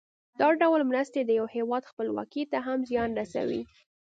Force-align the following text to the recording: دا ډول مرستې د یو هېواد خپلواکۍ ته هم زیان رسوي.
دا 0.39 0.47
ډول 0.61 0.81
مرستې 0.91 1.19
د 1.23 1.31
یو 1.39 1.47
هېواد 1.55 1.83
خپلواکۍ 1.91 2.43
ته 2.51 2.57
هم 2.65 2.79
زیان 2.89 3.09
رسوي. 3.19 3.61